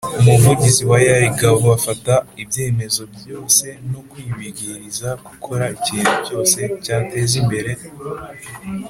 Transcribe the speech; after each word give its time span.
Umuvugizi 0.19 0.81
wa 0.89 0.97
ear 1.09 1.23
d 1.31 1.33
gbo 1.39 1.67
afata 1.77 2.13
ibyemezo 2.41 3.03
byose 3.15 3.65
no 3.91 4.01
kwibwiriza 4.09 5.09
gukora 5.27 5.63
ikintu 5.77 6.13
cyose 6.27 6.59
cyateza 6.83 7.35
imbere 7.41 7.71